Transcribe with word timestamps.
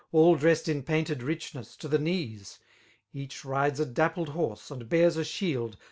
All 0.11 0.33
dressed 0.35 0.67
in 0.67 0.81
painted 0.81 1.21
ridiness 1.21 1.75
to 1.77 1.87
the 1.87 1.99
knees: 1.99 2.57
Each 3.13 3.45
rides 3.45 3.79
a 3.79 3.85
dimpled 3.85 4.29
horse, 4.29 4.71
and 4.71 4.89
bears 4.89 5.15
a 5.15 5.23
shidd. 5.23 5.77